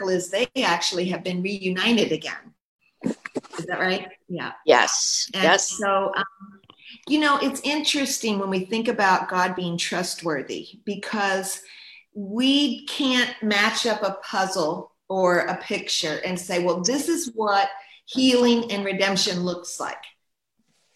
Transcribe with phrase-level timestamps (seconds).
[0.00, 2.54] miracle is they actually have been reunited again.
[3.04, 4.08] Is that right?
[4.28, 4.52] Yeah.
[4.66, 5.30] Yes.
[5.34, 5.68] And yes.
[5.78, 6.24] So, um,
[7.08, 11.62] you know, it's interesting when we think about God being trustworthy because
[12.14, 17.68] we can't match up a puzzle or a picture and say, well, this is what
[18.06, 20.02] healing and redemption looks like.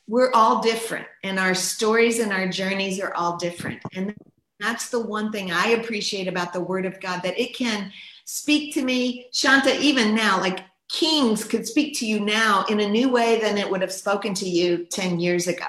[0.07, 3.81] We're all different, and our stories and our journeys are all different.
[3.95, 4.15] And
[4.61, 7.91] that's the one thing I appreciate about the Word of God that it can
[8.25, 12.89] speak to me, Shanta, even now, like kings could speak to you now in a
[12.89, 15.67] new way than it would have spoken to you 10 years ago.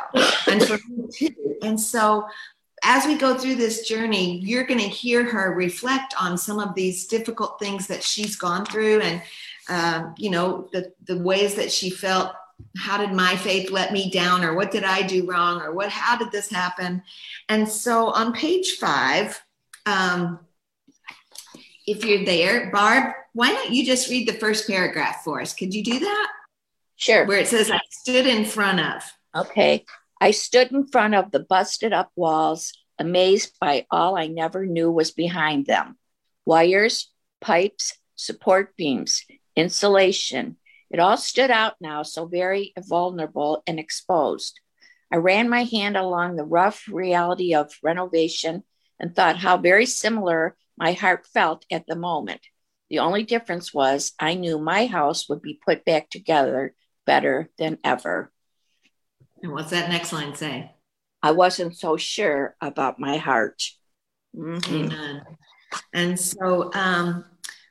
[0.48, 1.58] And for me too.
[1.62, 2.27] And so
[2.84, 6.76] as we go through this journey, you're going to hear her reflect on some of
[6.76, 9.22] these difficult things that she's gone through and,
[9.70, 12.34] um, you know, the, the ways that she felt.
[12.77, 14.44] How did my faith let me down?
[14.44, 15.62] Or what did I do wrong?
[15.62, 17.02] Or what, how did this happen?
[17.49, 19.44] And so on page five,
[19.85, 20.40] um,
[21.88, 25.54] if you're there, Barb, why don't you just read the first paragraph for us?
[25.54, 26.32] Could you do that?
[26.96, 27.26] Sure.
[27.26, 29.04] Where it says, I stood in front of.
[29.36, 29.86] Okay.
[30.22, 34.92] I stood in front of the busted up walls, amazed by all I never knew
[34.92, 35.98] was behind them
[36.46, 37.12] wires,
[37.42, 40.58] pipes, support beams, insulation.
[40.90, 44.60] It all stood out now, so very vulnerable and exposed.
[45.12, 48.64] I ran my hand along the rough reality of renovation
[48.99, 52.41] and thought how very similar my heart felt at the moment.
[52.90, 56.73] The only difference was I knew my house would be put back together
[57.05, 58.31] better than ever.
[59.41, 60.71] And what's that next line say?
[61.21, 63.63] I wasn't so sure about my heart.
[64.35, 64.75] Mm-hmm.
[64.75, 65.22] Amen.
[65.94, 67.25] And so, um,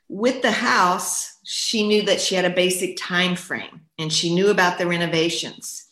[0.07, 4.49] with the house, she knew that she had a basic time frame, and she knew
[4.49, 5.87] about the renovations,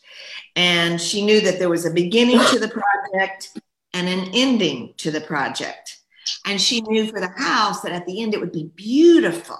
[0.55, 3.57] and she knew that there was a beginning to the project
[3.93, 5.92] and an ending to the project.
[6.45, 9.59] And she knew for the house that at the end it would be beautiful.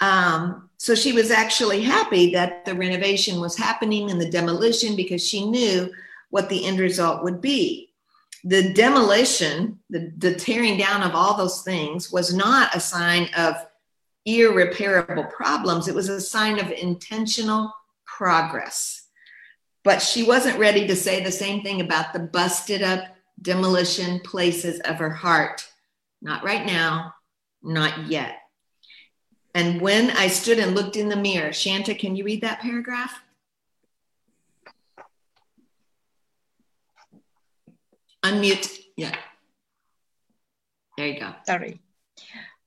[0.00, 5.26] Um, so she was actually happy that the renovation was happening and the demolition because
[5.26, 5.90] she knew
[6.30, 7.92] what the end result would be.
[8.44, 13.56] The demolition, the, the tearing down of all those things, was not a sign of
[14.24, 17.72] irreparable problems, it was a sign of intentional
[18.06, 19.06] progress.
[19.82, 23.04] But she wasn't ready to say the same thing about the busted up
[23.42, 25.66] demolition places of her heart.
[26.22, 27.14] Not right now,
[27.62, 28.36] not yet.
[29.54, 33.20] And when I stood and looked in the mirror, Shanta, can you read that paragraph?
[38.22, 38.78] Unmute.
[38.96, 39.16] Yeah.
[40.96, 41.34] There you go.
[41.46, 41.80] Sorry.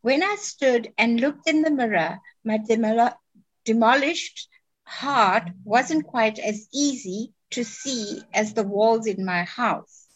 [0.01, 3.15] When I stood and looked in the mirror, my demol-
[3.63, 4.49] demolished
[4.83, 10.07] heart wasn't quite as easy to see as the walls in my house.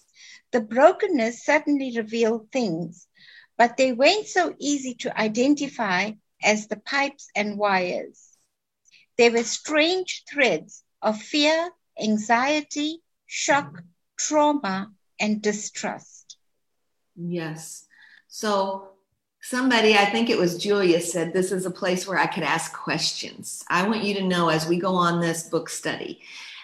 [0.51, 3.07] The brokenness certainly revealed things,
[3.57, 6.11] but they weren't so easy to identify
[6.43, 8.37] as the pipes and wires.
[9.17, 11.69] They were strange threads of fear,
[12.01, 13.81] anxiety, shock,
[14.17, 16.37] trauma, and distrust.
[17.15, 17.85] Yes.
[18.27, 18.89] So
[19.41, 22.73] somebody, I think it was Julia, said this is a place where I could ask
[22.73, 23.63] questions.
[23.69, 26.21] I want you to know as we go on this book study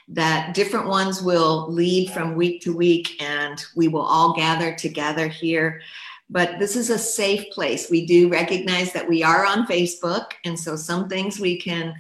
[0.10, 5.28] that different ones will lead from week to week and we will all gather together
[5.28, 5.82] here.
[6.30, 7.90] But this is a safe place.
[7.90, 11.94] We do recognize that we are on Facebook, and so some things we can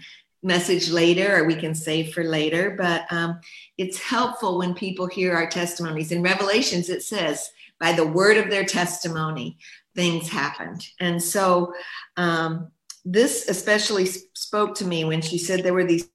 [0.44, 2.76] message later or we can save for later.
[2.78, 3.40] But um,
[3.78, 6.12] it's helpful when people hear our testimonies.
[6.12, 9.58] In Revelations, it says, by the word of their testimony,
[9.96, 10.88] things happened.
[11.00, 11.74] And so
[12.18, 12.72] um,
[13.06, 16.10] this especially spoke to me when she said there were these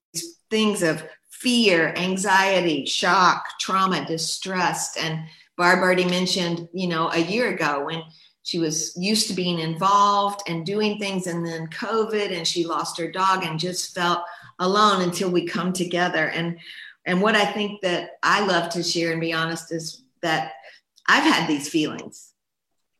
[0.51, 4.99] things of fear, anxiety, shock, trauma, distrust.
[4.99, 5.25] And
[5.59, 8.03] Barb already mentioned, you know, a year ago when
[8.45, 12.97] she was used to being involved and doing things, and then COVID, and she lost
[12.99, 14.21] her dog and just felt
[14.61, 16.29] alone until we come together.
[16.29, 16.59] And
[17.05, 20.53] and what I think that I love to share and be honest is that
[21.07, 22.33] I've had these feelings.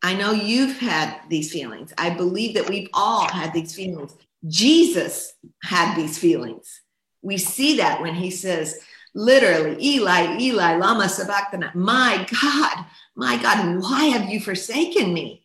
[0.03, 1.93] I know you've had these feelings.
[1.99, 4.15] I believe that we've all had these feelings.
[4.47, 6.83] Jesus had these feelings.
[7.23, 8.81] We see that when he says,
[9.19, 12.87] literally, Eli, Eli, Lama Sabachthani, my God,
[13.17, 15.45] my God, why have you forsaken me?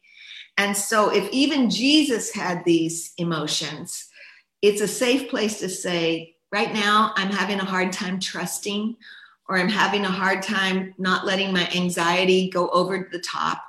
[0.57, 4.07] And so, if even Jesus had these emotions,
[4.61, 8.95] it's a safe place to say, right now, I'm having a hard time trusting,
[9.49, 13.63] or I'm having a hard time not letting my anxiety go over the top.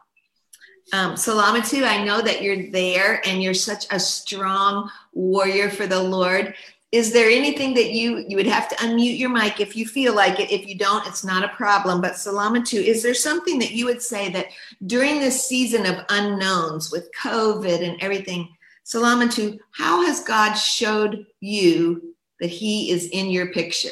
[0.92, 6.02] Um, Salamatu, I know that you're there and you're such a strong warrior for the
[6.02, 6.54] Lord
[6.99, 10.14] is there anything that you you would have to unmute your mic if you feel
[10.14, 13.73] like it if you don't it's not a problem but salamatu is there something that
[13.73, 14.46] you would say that
[14.87, 18.49] during this season of unknowns with covid and everything
[18.85, 23.88] Salamatu, how has God showed you that He is in your picture?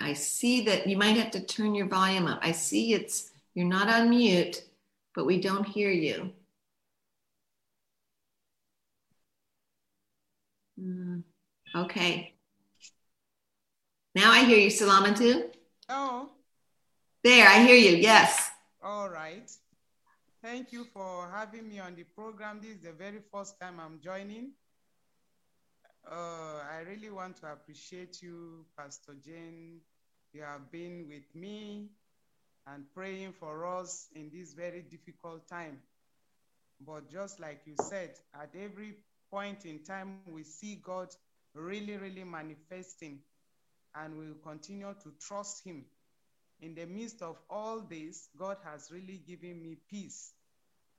[0.00, 2.38] I see that you might have to turn your volume up.
[2.40, 4.62] I see it's you're not on mute,
[5.18, 6.30] but we don't hear you.
[10.80, 11.24] Mm,
[11.74, 12.34] okay.
[14.14, 15.50] Now I hear you, Salamatu.
[15.88, 16.30] Oh.
[17.24, 17.96] There, I hear you.
[17.96, 18.48] Yes.
[18.80, 19.50] All right.
[20.40, 22.60] Thank you for having me on the program.
[22.62, 24.52] This is the very first time I'm joining.
[26.08, 29.80] Uh, I really want to appreciate you, Pastor Jane.
[30.32, 31.88] You have been with me
[32.74, 35.78] and praying for us in this very difficult time.
[36.86, 38.94] But just like you said, at every
[39.30, 41.08] point in time, we see God
[41.54, 43.20] really, really manifesting,
[43.94, 45.84] and we'll continue to trust Him.
[46.60, 50.32] In the midst of all this, God has really given me peace,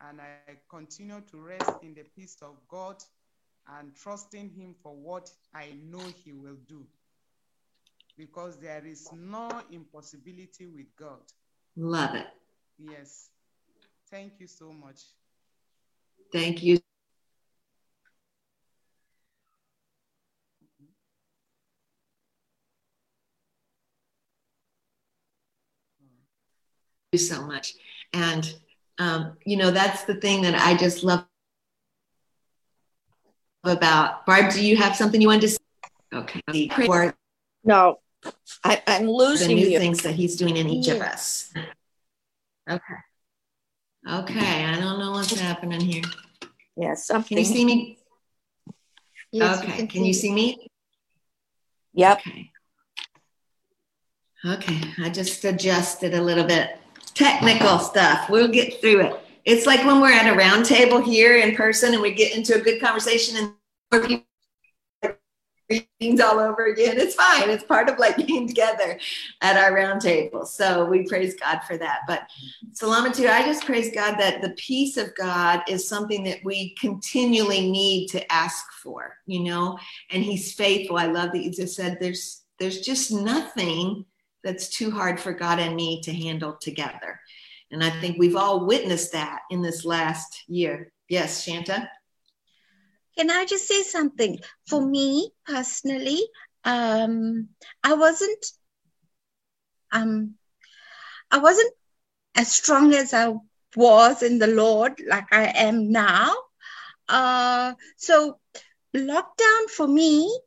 [0.01, 2.95] and I continue to rest in the peace of God
[3.77, 6.85] and trusting Him for what I know He will do.
[8.17, 11.21] Because there is no impossibility with God.
[11.81, 12.27] Love it.
[12.77, 13.29] Yes.
[14.11, 14.99] Thank you so much.
[16.33, 16.79] Thank you.
[27.13, 27.75] you so much.
[28.11, 28.53] And,
[28.97, 31.25] um, you know, that's the thing that I just love
[33.63, 34.25] about.
[34.25, 35.57] Barb, do you have something you wanted to say?
[36.13, 36.41] Okay.
[37.63, 37.99] No,
[38.63, 39.79] I, I'm the losing new you.
[39.79, 41.51] things that he's doing in each of us.
[42.69, 42.81] Okay.
[44.07, 46.03] Okay, I don't know what's happening here.
[46.75, 47.35] Yeah, something.
[47.35, 47.97] Can you see me?
[49.31, 50.67] Yes, okay, can you see me?
[51.93, 52.19] Yep.
[52.19, 52.51] Okay.
[54.45, 56.79] Okay, I just adjusted a little bit.
[57.13, 58.29] Technical stuff.
[58.29, 59.19] We'll get through it.
[59.43, 62.55] It's like when we're at a round table here in person and we get into
[62.55, 63.53] a good conversation and
[65.99, 66.97] things all over again.
[66.97, 67.49] It's fine.
[67.49, 68.99] It's part of like being together
[69.41, 70.45] at our round table.
[70.45, 71.99] So we praise God for that.
[72.07, 72.27] But
[72.73, 77.69] Salamatu, I just praise God that the peace of God is something that we continually
[77.69, 79.77] need to ask for, you know,
[80.09, 80.97] and he's faithful.
[80.97, 84.05] I love that you just said there's there's just nothing
[84.43, 87.19] that's too hard for God and me to handle together.
[87.71, 90.91] And I think we've all witnessed that in this last year.
[91.07, 91.89] Yes, Shanta?
[93.19, 94.39] Can I just say something?
[94.69, 96.21] For me personally,
[96.63, 97.49] um,
[97.83, 98.45] I wasn't,
[99.91, 100.35] um,
[101.29, 101.73] I wasn't
[102.37, 103.33] as strong as I
[103.75, 106.33] was in the Lord, like I am now.
[107.09, 108.39] Uh, so
[108.95, 110.39] lockdown for me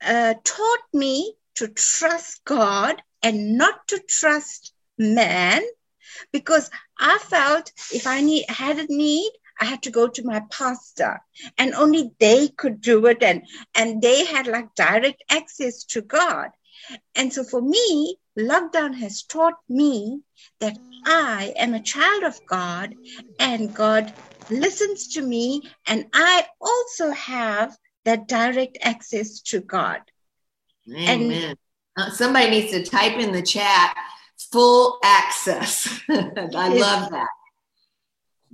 [0.00, 5.62] uh, taught me to trust God and not to trust man,
[6.32, 10.42] because I felt if I need had a need, I had to go to my
[10.50, 11.20] pastor
[11.56, 13.42] and only they could do it and
[13.74, 16.50] and they had like direct access to God.
[17.14, 20.20] And so for me, lockdown has taught me
[20.60, 22.94] that I am a child of God
[23.38, 24.12] and God
[24.50, 30.00] listens to me and I also have that direct access to God.
[30.90, 31.56] Amen.
[31.96, 33.94] Uh, somebody needs to type in the chat
[34.52, 36.00] full access.
[36.08, 37.28] I love that.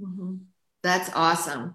[0.01, 0.41] Mhm.
[0.85, 1.75] That's awesome.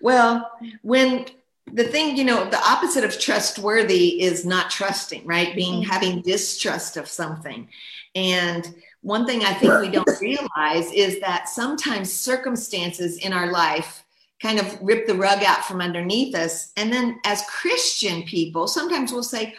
[0.00, 0.50] Well,
[0.82, 1.26] when
[1.70, 5.54] the thing, you know, the opposite of trustworthy is not trusting, right?
[5.56, 5.86] Being Mhm.
[5.88, 7.68] having distrust of something.
[8.14, 8.72] And
[9.02, 14.04] one thing I think we don't realize is that sometimes circumstances in our life
[14.40, 16.70] kind of rip the rug out from underneath us.
[16.76, 19.54] And then as Christian people, sometimes we'll say,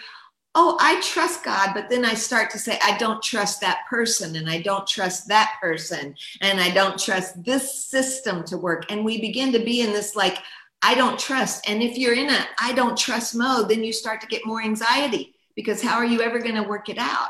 [0.60, 4.36] oh, I trust God, but then I start to say, I don't trust that person,
[4.38, 8.92] and I don't trust that person, and I don't trust this system to work.
[8.92, 10.40] And we begin to be in this like,
[10.82, 11.70] I don't trust.
[11.70, 14.62] And if you're in a I don't trust mode, then you start to get more
[14.62, 17.30] anxiety because how are you ever going to work it out?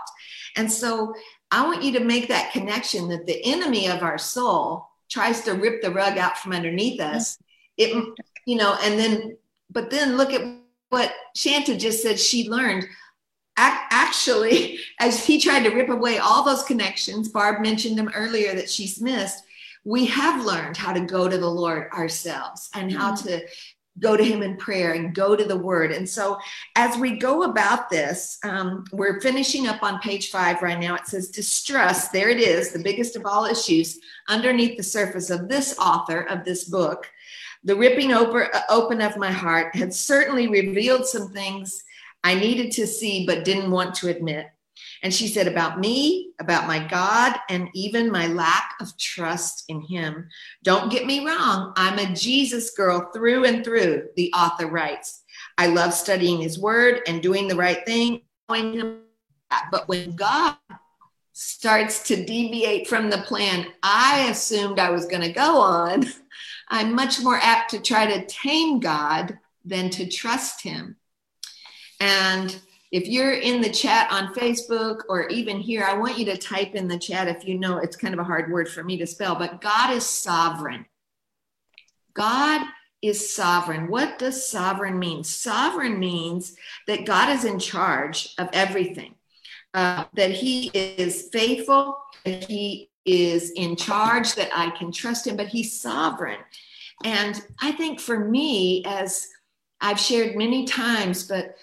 [0.55, 1.13] And so
[1.51, 5.51] I want you to make that connection that the enemy of our soul tries to
[5.51, 7.38] rip the rug out from underneath us.
[7.77, 8.12] Mm-hmm.
[8.12, 9.38] It, you know, and then,
[9.69, 10.41] but then look at
[10.89, 12.88] what Shanta just said she learned
[13.57, 18.69] actually, as he tried to rip away all those connections, Barb mentioned them earlier that
[18.69, 19.43] she's missed.
[19.83, 23.41] We have learned how to go to the Lord ourselves and how to
[23.99, 25.91] go to Him in prayer and go to the Word.
[25.91, 26.37] And so,
[26.75, 30.95] as we go about this, um, we're finishing up on page five right now.
[30.95, 35.47] It says, Distrust, there it is, the biggest of all issues underneath the surface of
[35.47, 37.09] this author of this book.
[37.63, 41.83] The ripping open, open of my heart had certainly revealed some things
[42.27, 44.48] I needed to see but didn't want to admit.
[45.01, 49.79] And she said, About me, about my God, and even my lack of trust in
[49.79, 50.27] Him.
[50.62, 55.24] Don't get me wrong, I'm a Jesus girl through and through, the author writes.
[55.57, 60.57] I love studying His Word and doing the right thing, but when God
[61.31, 66.03] starts to deviate from the plan I assumed I was going to go on,
[66.69, 70.98] I'm much more apt to try to tame God than to trust Him.
[72.00, 72.60] And
[72.92, 76.75] if you're in the chat on Facebook or even here, I want you to type
[76.75, 79.08] in the chat if you know it's kind of a hard word for me to
[79.08, 80.86] spell, but God is sovereign.
[82.13, 82.66] God
[83.01, 83.89] is sovereign.
[83.89, 85.24] What does sovereign mean?
[85.24, 86.56] Sovereign means
[86.88, 89.16] that God is in charge of everything,
[89.74, 95.36] uh, that He is faithful, that He is in charge, that I can trust Him,
[95.36, 96.39] but He's sovereign.
[97.04, 99.27] And I think for me, as
[99.80, 101.56] I've shared many times, but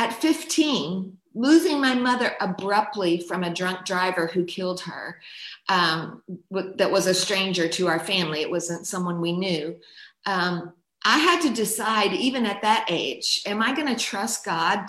[0.00, 5.20] at 15, losing my mother abruptly from a drunk driver who killed her,
[5.68, 9.76] um, that was a stranger to our family, it wasn't someone we knew.
[10.24, 10.72] Um,
[11.04, 14.86] I had to decide, even at that age, am I going to trust God,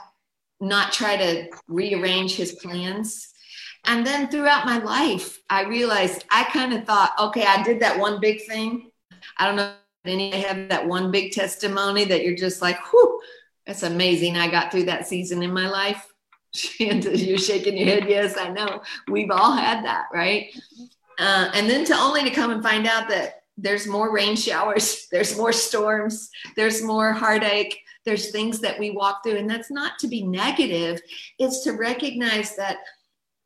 [0.61, 3.33] not try to rearrange his plans?
[3.83, 7.99] And then throughout my life, I realized I kind of thought, okay, I did that
[7.99, 8.91] one big thing.
[9.37, 9.73] I don't know
[10.05, 13.21] if any of you have that one big testimony that you're just like, whew,
[13.65, 14.37] that's amazing.
[14.37, 16.07] I got through that season in my life.
[16.79, 18.09] You're shaking your head.
[18.09, 18.81] Yes, I know.
[19.07, 20.47] We've all had that, right?
[21.19, 25.07] Uh, and then to only to come and find out that there's more rain showers,
[25.11, 29.37] there's more storms, there's more heartache, there's things that we walk through.
[29.37, 30.99] And that's not to be negative,
[31.37, 32.77] it's to recognize that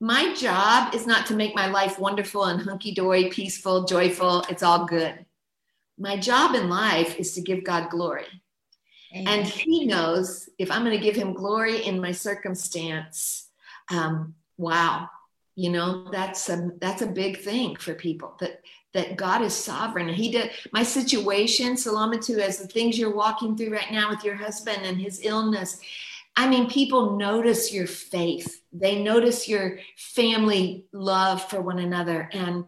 [0.01, 4.41] my job is not to make my life wonderful and hunky dory, peaceful, joyful.
[4.49, 5.25] It's all good.
[5.97, 8.27] My job in life is to give God glory.
[9.15, 9.27] Amen.
[9.27, 13.47] And he knows if I'm going to give him glory in my circumstance,
[13.89, 15.09] um, wow,
[15.55, 18.61] you know that's a that's a big thing for people that
[18.93, 20.09] that God is sovereign.
[20.09, 24.35] He did my situation, Salamatu, as the things you're walking through right now with your
[24.35, 25.79] husband and his illness.
[26.37, 28.61] I mean, people notice your faith.
[28.73, 32.29] They notice your family love for one another.
[32.33, 32.65] And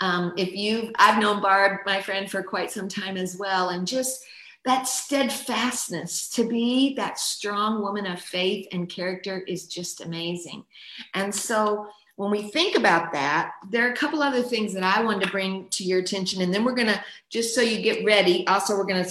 [0.00, 3.86] um, if you, I've known Barb, my friend, for quite some time as well, and
[3.86, 4.24] just
[4.64, 10.64] that steadfastness to be that strong woman of faith and character is just amazing.
[11.12, 15.02] And so when we think about that, there are a couple other things that I
[15.02, 16.40] wanted to bring to your attention.
[16.40, 19.10] And then we're going to, just so you get ready, also, we're going to,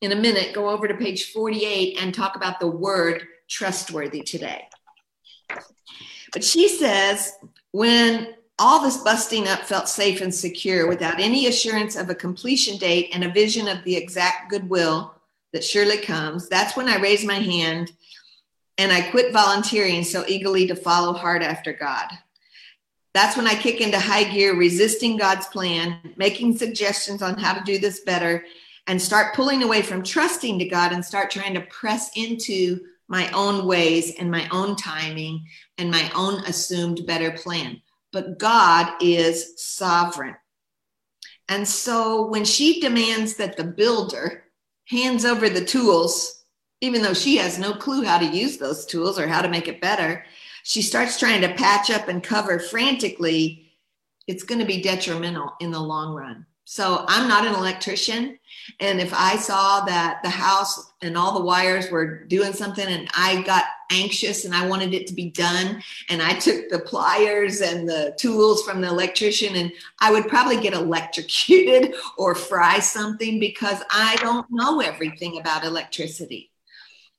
[0.00, 4.66] in a minute, go over to page 48 and talk about the word trustworthy today.
[6.32, 7.32] But she says,
[7.70, 12.78] when all this busting up felt safe and secure without any assurance of a completion
[12.78, 15.14] date and a vision of the exact goodwill
[15.52, 16.48] that surely comes.
[16.48, 17.92] That's when I raised my hand
[18.78, 22.08] and I quit volunteering so eagerly to follow hard after God.
[23.12, 27.64] That's when I kick into high gear, resisting God's plan, making suggestions on how to
[27.64, 28.44] do this better,
[28.88, 33.30] and start pulling away from trusting to God and start trying to press into my
[33.30, 35.44] own ways and my own timing
[35.78, 37.80] and my own assumed better plan
[38.14, 40.36] but God is sovereign.
[41.48, 44.44] And so when she demands that the builder
[44.86, 46.44] hands over the tools,
[46.80, 49.68] even though she has no clue how to use those tools or how to make
[49.68, 50.24] it better,
[50.62, 53.72] she starts trying to patch up and cover frantically.
[54.26, 56.46] It's going to be detrimental in the long run.
[56.64, 58.38] So I'm not an electrician.
[58.80, 63.08] And if I saw that the house and all the wires were doing something and
[63.14, 67.60] I got anxious and I wanted it to be done, and I took the pliers
[67.60, 73.38] and the tools from the electrician, and I would probably get electrocuted or fry something
[73.38, 76.50] because I don't know everything about electricity.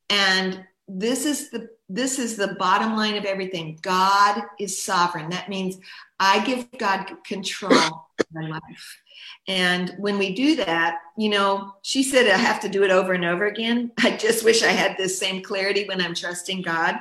[0.09, 3.77] And this is the this is the bottom line of everything.
[3.81, 5.29] God is sovereign.
[5.29, 5.77] That means
[6.19, 9.01] I give God control of my life.
[9.47, 13.13] And when we do that, you know, she said I have to do it over
[13.13, 13.91] and over again.
[14.03, 16.99] I just wish I had this same clarity when I'm trusting God.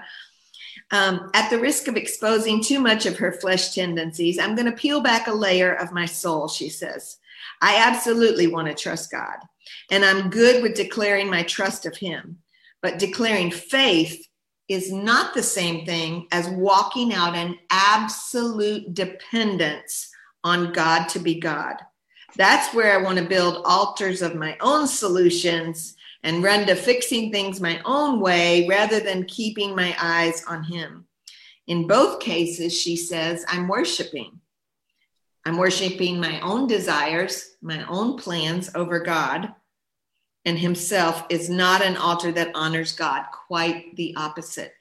[0.90, 4.76] Um, at the risk of exposing too much of her flesh tendencies, I'm going to
[4.76, 7.18] peel back a layer of my soul, she says.
[7.60, 9.36] I absolutely want to trust God,
[9.90, 12.38] and I'm good with declaring my trust of Him.
[12.82, 14.26] But declaring faith
[14.68, 20.10] is not the same thing as walking out an absolute dependence
[20.42, 21.76] on God to be God.
[22.36, 27.30] That's where I want to build altars of my own solutions and run to fixing
[27.30, 31.06] things my own way rather than keeping my eyes on Him.
[31.66, 34.40] In both cases, she says, I'm worshiping.
[35.44, 39.54] I'm worshiping my own desires, my own plans over God,
[40.44, 44.74] and Himself is not an altar that honors God, quite the opposite.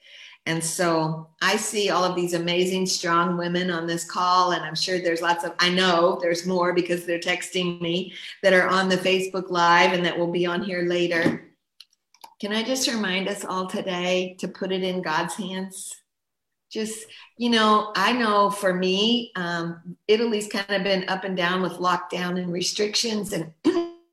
[0.46, 4.52] And so I see all of these amazing, strong women on this call.
[4.52, 8.52] And I'm sure there's lots of, I know there's more because they're texting me that
[8.52, 11.54] are on the Facebook Live and that will be on here later.
[12.40, 15.96] Can I just remind us all today to put it in God's hands?
[16.70, 17.06] Just,
[17.38, 21.74] you know, I know for me, um, Italy's kind of been up and down with
[21.74, 23.32] lockdown and restrictions.
[23.32, 23.52] And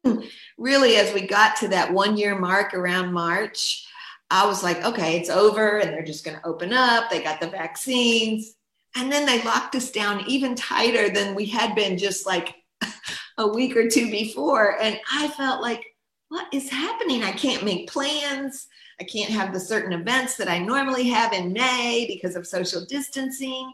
[0.58, 3.86] really, as we got to that one year mark around March,
[4.32, 7.10] I was like, okay, it's over and they're just going to open up.
[7.10, 8.56] They got the vaccines.
[8.96, 12.56] And then they locked us down even tighter than we had been just like
[13.38, 14.82] a week or two before.
[14.82, 15.84] And I felt like,
[16.30, 17.24] what is happening?
[17.24, 18.68] I can't make plans.
[19.02, 22.86] I can't have the certain events that I normally have in May because of social
[22.86, 23.74] distancing.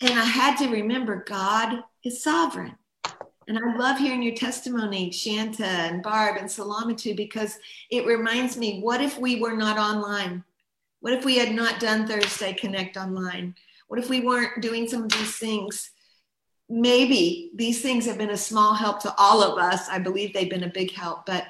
[0.00, 2.74] And I had to remember God is sovereign.
[3.46, 7.58] And I love hearing your testimony, Shanta and Barb and Salamatu, because
[7.90, 10.44] it reminds me what if we were not online?
[11.00, 13.54] What if we had not done Thursday Connect online?
[13.88, 15.90] What if we weren't doing some of these things?
[16.70, 19.88] Maybe these things have been a small help to all of us.
[19.88, 21.44] I believe they've been a big help, but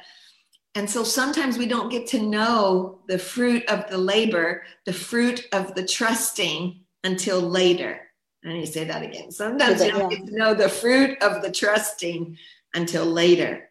[0.76, 5.46] and so sometimes we don't get to know the fruit of the labor, the fruit
[5.52, 8.00] of the trusting until later.
[8.44, 9.30] I need to say that again.
[9.30, 12.36] Sometimes you don't get to know the fruit of the trusting
[12.74, 13.70] until later.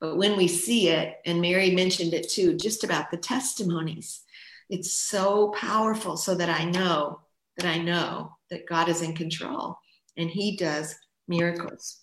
[0.00, 4.22] But when we see it, and Mary mentioned it too, just about the testimonies,
[4.68, 7.20] it's so powerful so that I know
[7.56, 9.78] that I know that God is in control
[10.16, 10.94] and He does
[11.28, 12.00] miracles.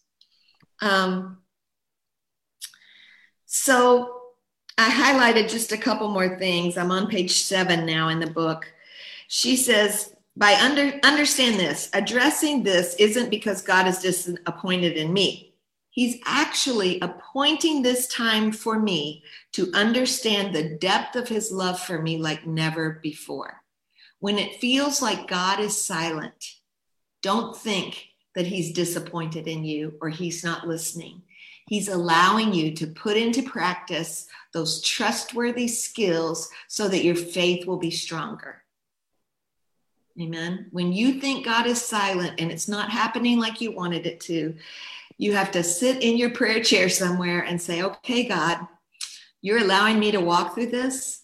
[0.81, 1.39] Um,
[3.45, 4.21] so
[4.77, 6.77] I highlighted just a couple more things.
[6.77, 8.71] I'm on page seven now in the book.
[9.27, 15.55] She says, by under understand this addressing this isn't because god is disappointed in me.
[15.89, 21.99] He's actually appointing this time for me to understand the depth of his love for
[21.99, 23.63] me like never before.
[24.19, 26.53] When it feels like god is silent
[27.23, 31.23] don't think that he's disappointed in you or he's not listening.
[31.67, 37.79] He's allowing you to put into practice those trustworthy skills so that your faith will
[37.79, 38.63] be stronger
[40.19, 40.67] Amen.
[40.71, 44.55] When you think God is silent and it's not happening like you wanted it to,
[45.17, 48.59] you have to sit in your prayer chair somewhere and say, okay, God,
[49.41, 51.21] you're allowing me to walk through this.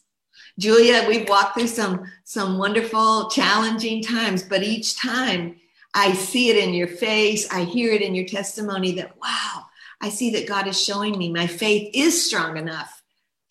[0.59, 5.55] Julia, we've walked through some, some wonderful, challenging times, but each time
[5.95, 9.65] I see it in your face, I hear it in your testimony that, wow,
[10.01, 13.01] I see that God is showing me my faith is strong enough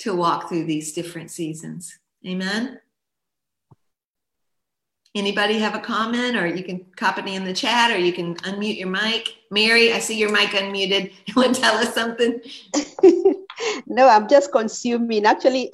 [0.01, 1.99] to walk through these different seasons.
[2.27, 2.79] Amen.
[5.15, 8.35] Anybody have a comment or you can copy me in the chat or you can
[8.37, 9.37] unmute your mic.
[9.51, 11.13] Mary, I see your mic unmuted.
[11.27, 12.41] You want to tell us something?
[13.87, 15.27] no, I'm just consuming.
[15.27, 15.71] Actually,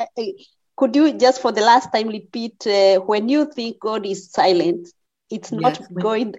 [0.76, 4.88] could you just for the last time repeat uh, when you think God is silent,
[5.30, 5.88] it's not yes.
[5.88, 6.34] going,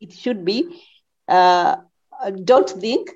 [0.00, 0.82] it should be.
[1.26, 1.76] Uh,
[2.44, 3.10] don't think.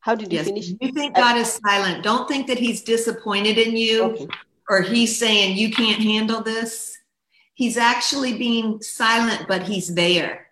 [0.00, 0.46] How did you yes.
[0.46, 0.68] finish?
[0.80, 2.04] You think God is silent.
[2.04, 4.28] Don't think that he's disappointed in you okay.
[4.68, 6.95] or he's saying you can't handle this
[7.56, 10.46] he's actually being silent, but he's there,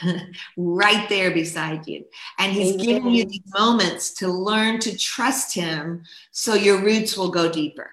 [0.56, 2.04] right there beside you.
[2.38, 2.86] And he's Amen.
[2.86, 7.90] giving you these moments to learn to trust him so your roots will go deeper.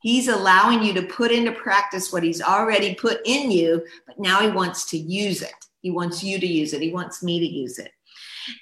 [0.00, 4.40] He's allowing you to put into practice what he's already put in you, but now
[4.40, 5.52] he wants to use it.
[5.82, 6.80] He wants you to use it.
[6.80, 7.92] He wants me to use it.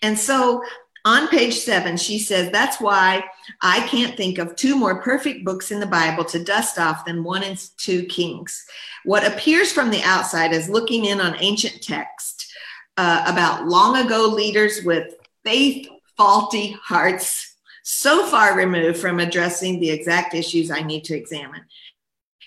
[0.03, 0.65] And so
[1.05, 3.25] on page seven, she says, That's why
[3.63, 7.25] I can't think of two more perfect books in the Bible to dust off than
[7.25, 8.65] one and two Kings.
[9.05, 12.53] What appears from the outside as looking in on ancient text
[12.97, 19.91] uh, about long ago leaders with faith faulty hearts, so far removed from addressing the
[19.91, 21.63] exact issues I need to examine.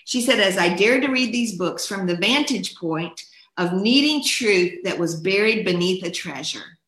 [0.04, 3.20] She said, As I dared to read these books from the vantage point
[3.56, 6.78] of needing truth that was buried beneath a treasure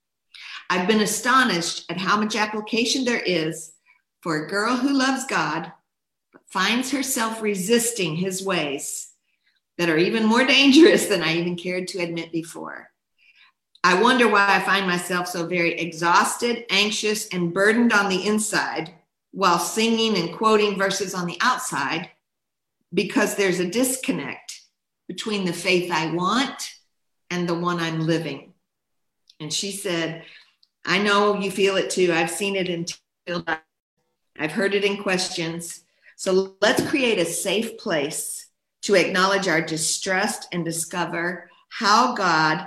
[0.70, 3.72] I've been astonished at how much application there is
[4.22, 5.72] for a girl who loves God,
[6.32, 9.08] but finds herself resisting his ways
[9.78, 12.90] that are even more dangerous than I even cared to admit before.
[13.82, 18.94] I wonder why I find myself so very exhausted, anxious, and burdened on the inside
[19.32, 22.08] while singing and quoting verses on the outside
[22.94, 24.62] because there's a disconnect
[25.06, 26.70] between the faith I want
[27.28, 28.54] and the one I'm living.
[29.40, 30.24] And she said,
[30.84, 32.12] I know you feel it too.
[32.12, 32.86] I've seen it in
[34.38, 35.84] I've heard it in questions.
[36.16, 38.48] So let's create a safe place
[38.82, 42.66] to acknowledge our distrust and discover how God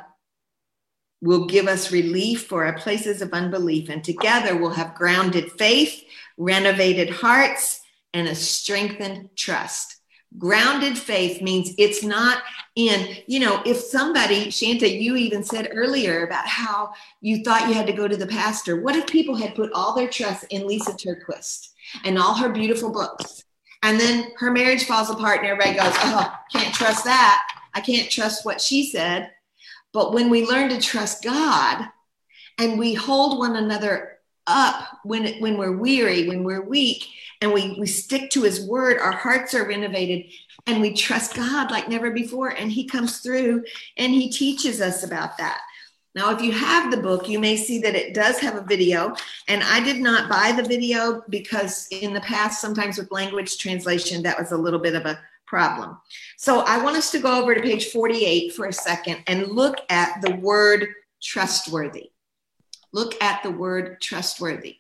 [1.22, 3.90] will give us relief for our places of unbelief.
[3.90, 6.04] And together we'll have grounded faith,
[6.38, 7.82] renovated hearts,
[8.14, 9.97] and a strengthened trust.
[10.38, 12.44] Grounded faith means it's not
[12.76, 17.74] in, you know, if somebody, Shanta, you even said earlier about how you thought you
[17.74, 18.82] had to go to the pastor.
[18.82, 21.70] What if people had put all their trust in Lysa TerKeurst
[22.04, 23.44] and all her beautiful books?
[23.84, 27.48] And then her marriage falls apart and everybody goes, oh, can't trust that.
[27.74, 29.32] I can't trust what she said.
[29.94, 31.88] But when we learn to trust God
[32.60, 34.17] and we hold one another
[34.48, 37.08] up when, when we're weary, when we're weak,
[37.42, 40.26] and we, we stick to his word, our hearts are renovated
[40.66, 42.50] and we trust God like never before.
[42.50, 43.64] And he comes through
[43.98, 45.62] and he teaches us about that.
[46.16, 49.14] Now, if you have the book, you may see that it does have a video.
[49.48, 54.24] And I did not buy the video because in the past, sometimes with language translation,
[54.24, 55.98] that was a little bit of a problem.
[56.38, 59.78] So I want us to go over to page 48 for a second and look
[59.90, 60.88] at the word
[61.22, 62.10] trustworthy.
[62.94, 64.78] Look at the word trustworthy.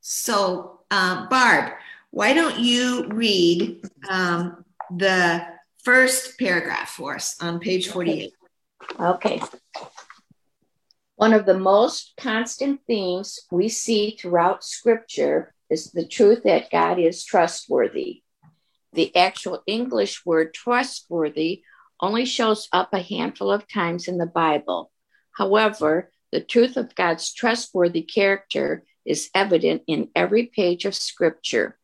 [0.00, 1.72] So, uh, Barb,
[2.10, 5.46] why don't you read um, the
[5.82, 8.32] first paragraph for us on page 48?
[9.00, 9.40] Okay.
[11.16, 16.98] One of the most constant themes we see throughout Scripture is the truth that God
[16.98, 18.22] is trustworthy.
[18.92, 21.62] The actual English word trustworthy
[22.00, 24.90] only shows up a handful of times in the Bible.
[25.34, 31.78] However, the truth of God's trustworthy character is evident in every page of Scripture.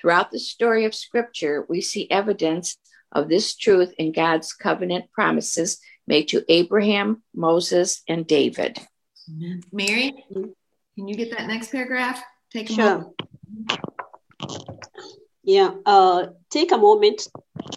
[0.00, 2.78] Throughout the story of Scripture, we see evidence
[3.12, 8.78] of this truth in God's covenant promises made to Abraham, Moses, and David.
[9.28, 9.62] Amen.
[9.70, 12.22] Mary, can you get that next paragraph?
[12.52, 12.84] Take a sure.
[12.84, 13.22] moment.
[15.42, 17.28] Yeah, uh, take a moment.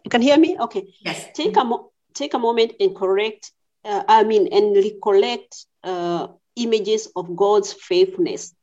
[0.04, 0.58] You can hear me?
[0.60, 0.94] Okay.
[1.02, 1.28] Yes.
[1.34, 3.52] Take a mo- take a moment and correct.
[3.86, 8.54] Uh, I mean, and recollect uh, images of God's faithfulness.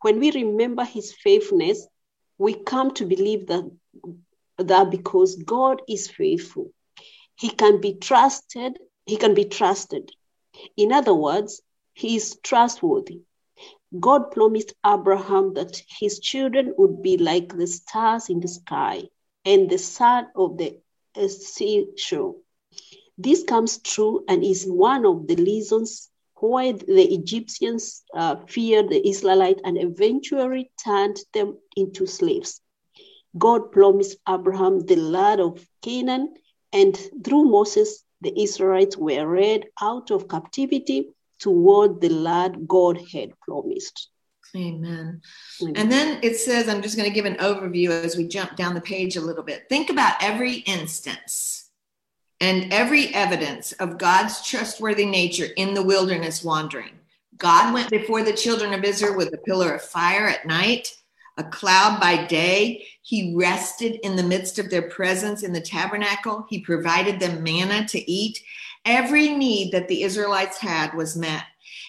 [0.00, 1.86] When we remember His faithfulness,
[2.38, 3.70] we come to believe that,
[4.58, 6.70] that because God is faithful,
[7.36, 10.10] he can be trusted, he can be trusted.
[10.76, 11.60] In other words,
[11.94, 13.20] he is trustworthy.
[13.98, 19.02] God promised Abraham that his children would be like the stars in the sky
[19.44, 20.80] and the sand of the
[21.28, 22.36] seashore.
[23.16, 29.06] This comes true and is one of the reasons why the Egyptians uh, feared the
[29.08, 32.60] Israelites and eventually turned them into slaves.
[33.38, 36.34] God promised Abraham the land of Canaan,
[36.72, 43.38] and through Moses, the Israelites were led out of captivity toward the land God had
[43.40, 44.08] promised.
[44.56, 45.20] Amen.
[45.62, 45.76] Amen.
[45.76, 48.74] And then it says, I'm just going to give an overview as we jump down
[48.74, 49.64] the page a little bit.
[49.68, 51.53] Think about every instance
[52.40, 56.92] and every evidence of God's trustworthy nature in the wilderness wandering.
[57.38, 60.96] God went before the children of Israel with a pillar of fire at night,
[61.36, 62.86] a cloud by day.
[63.02, 66.46] He rested in the midst of their presence in the tabernacle.
[66.48, 68.40] He provided them manna to eat.
[68.84, 71.44] Every need that the Israelites had was met.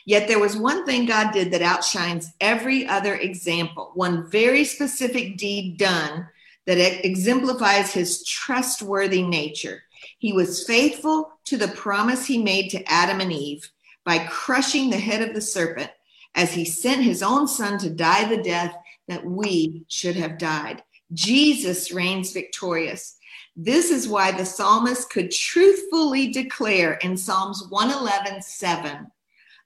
[0.05, 5.37] Yet there was one thing God did that outshines every other example, one very specific
[5.37, 6.27] deed done
[6.65, 9.83] that exemplifies his trustworthy nature.
[10.17, 13.69] He was faithful to the promise he made to Adam and Eve
[14.05, 15.91] by crushing the head of the serpent
[16.35, 18.75] as he sent his own son to die the death
[19.07, 20.83] that we should have died.
[21.13, 23.17] Jesus reigns victorious.
[23.55, 29.07] This is why the psalmist could truthfully declare in Psalms 111 7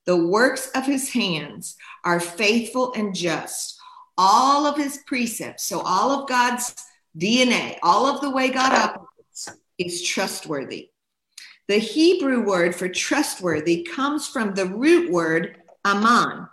[0.06, 3.78] the works of his hands are faithful and just.
[4.18, 6.76] All of his precepts, so all of God's
[7.18, 9.09] DNA, all of the way God operates
[9.80, 10.90] is trustworthy.
[11.68, 16.48] The Hebrew word for trustworthy comes from the root word aman,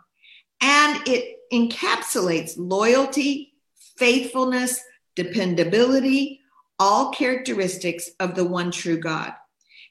[0.61, 3.55] and it encapsulates loyalty,
[3.97, 4.81] faithfulness,
[5.15, 6.41] dependability,
[6.79, 9.33] all characteristics of the one true God.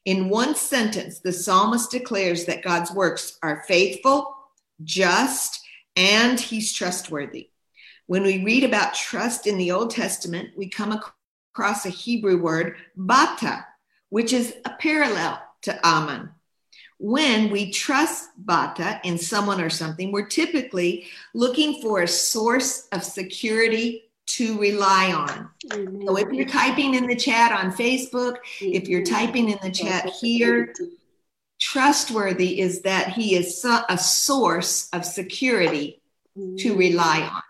[0.06, 4.36] In one sentence, the psalmist declares that God's works are faithful,
[4.84, 5.62] just,
[5.96, 7.50] and he's trustworthy.
[8.06, 11.02] When we read about trust in the Old Testament, we come
[11.56, 13.66] across a Hebrew word, bata,
[14.10, 16.30] which is a parallel to aman.
[16.98, 23.06] When we trust bata in someone or something, we're typically looking for a source of
[23.06, 25.50] security to rely on.
[26.06, 30.10] So if you're typing in the chat on Facebook, if you're typing in the chat
[30.10, 30.74] here,
[31.62, 36.02] trustworthy is that he is a source of security
[36.58, 37.42] to rely on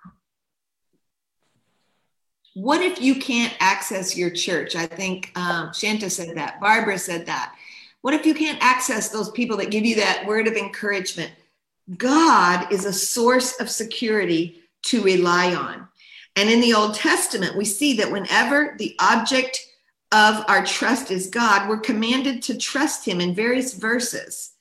[2.56, 4.78] what if you can't access your church?
[4.78, 6.60] I think um, Shanta said that.
[6.62, 7.54] Barbara said that.
[8.02, 11.32] What if you can't access those people that give you that word of encouragement?
[11.98, 15.86] God is a source of security to rely on.
[16.38, 19.60] And in the Old Testament, we see that whenever the object
[20.14, 24.52] of our trust is God, we're commanded to trust Him in various verses.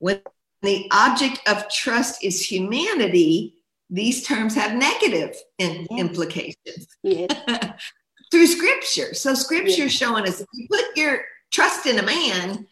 [0.00, 0.20] When
[0.62, 3.55] the object of trust is humanity,
[3.90, 6.88] these terms have negative in, implications
[8.30, 9.14] through Scripture.
[9.14, 9.92] So Scripture yes.
[9.92, 11.20] showing us if you put your
[11.52, 12.66] trust in a man,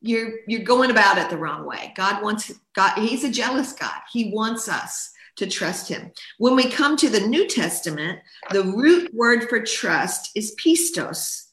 [0.00, 1.92] you're you're going about it the wrong way.
[1.96, 2.98] God wants God.
[2.98, 4.00] He's a jealous God.
[4.12, 6.10] He wants us to trust him.
[6.38, 8.20] When we come to the New Testament,
[8.52, 11.44] the root word for trust is pistos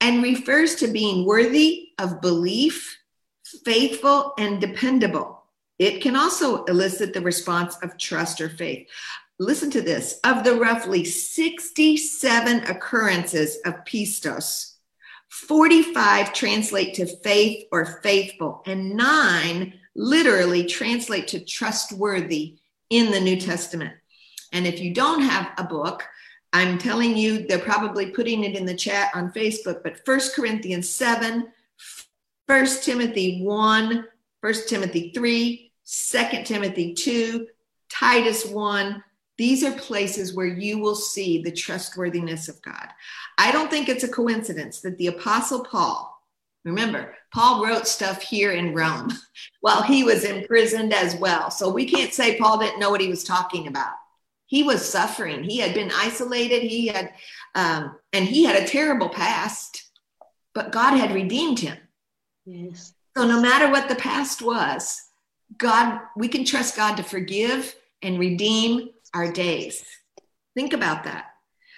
[0.00, 2.98] and refers to being worthy of belief,
[3.64, 5.33] faithful, and dependable.
[5.78, 8.88] It can also elicit the response of trust or faith.
[9.38, 14.74] Listen to this of the roughly 67 occurrences of pistos,
[15.28, 22.58] 45 translate to faith or faithful, and nine literally translate to trustworthy
[22.90, 23.94] in the New Testament.
[24.52, 26.04] And if you don't have a book,
[26.52, 30.88] I'm telling you, they're probably putting it in the chat on Facebook, but First Corinthians
[30.88, 31.48] 7,
[32.46, 34.06] First Timothy 1,
[34.40, 37.46] First Timothy 3, Second Timothy 2,
[37.90, 39.04] Titus 1.
[39.36, 42.88] These are places where you will see the trustworthiness of God.
[43.36, 46.10] I don't think it's a coincidence that the Apostle Paul,
[46.64, 49.10] remember, Paul wrote stuff here in Rome
[49.60, 51.50] while he was imprisoned as well.
[51.50, 53.92] So we can't say Paul didn't know what he was talking about.
[54.46, 55.42] He was suffering.
[55.42, 56.62] He had been isolated.
[56.62, 57.12] He had,
[57.54, 59.90] um, and he had a terrible past,
[60.54, 61.76] but God had redeemed him.
[62.46, 62.94] Yes.
[63.16, 65.00] So no matter what the past was,
[65.56, 69.84] God, we can trust God to forgive and redeem our days.
[70.54, 71.26] Think about that.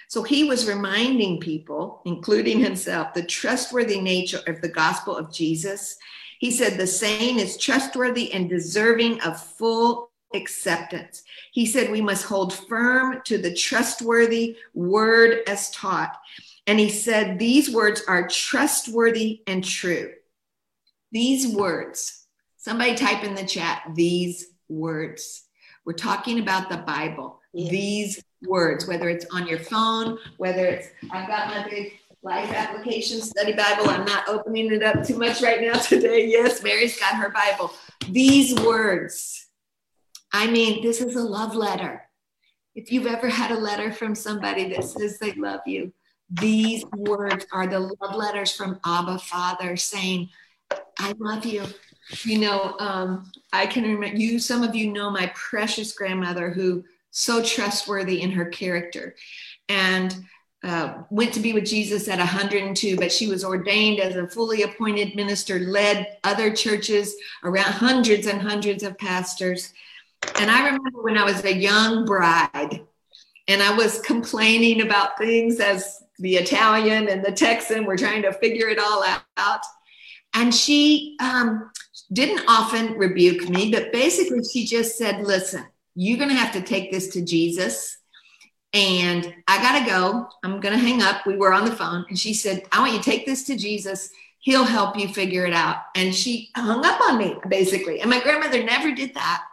[0.09, 5.97] So he was reminding people, including himself, the trustworthy nature of the gospel of Jesus.
[6.39, 11.23] He said the saying is trustworthy and deserving of full acceptance.
[11.51, 16.17] He said we must hold firm to the trustworthy word as taught.
[16.67, 20.11] And he said these words are trustworthy and true.
[21.11, 22.26] These words,
[22.67, 25.45] somebody type in the chat, these words.
[25.85, 27.39] We're talking about the Bible.
[27.53, 33.21] These words, whether it's on your phone, whether it's, I've got my big life application
[33.21, 33.89] study Bible.
[33.89, 36.27] I'm not opening it up too much right now today.
[36.27, 37.71] Yes, Mary's got her Bible.
[38.09, 39.47] These words,
[40.33, 42.03] I mean, this is a love letter.
[42.75, 45.93] If you've ever had a letter from somebody that says they love you,
[46.29, 50.27] these words are the love letters from Abba Father saying,
[50.99, 51.63] I love you.
[52.23, 56.83] You know, um, I can remember you, some of you know my precious grandmother who
[57.11, 59.15] so trustworthy in her character.
[59.69, 60.15] And
[60.63, 64.63] uh, went to be with Jesus at 102, but she was ordained as a fully
[64.63, 69.73] appointed minister, led other churches around hundreds and hundreds of pastors.
[70.39, 72.81] And I remember when I was a young bride
[73.47, 78.33] and I was complaining about things as the Italian and the Texan were trying to
[78.33, 79.05] figure it all
[79.37, 79.61] out.
[80.33, 81.71] And she um,
[82.11, 85.65] didn't often rebuke me, but basically she just said, Listen,
[85.95, 87.97] you're going to have to take this to Jesus.
[88.73, 90.27] And I got to go.
[90.43, 91.25] I'm going to hang up.
[91.25, 92.05] We were on the phone.
[92.09, 94.09] And she said, I want you to take this to Jesus.
[94.39, 95.77] He'll help you figure it out.
[95.95, 98.01] And she hung up on me, basically.
[98.01, 99.43] And my grandmother never did that.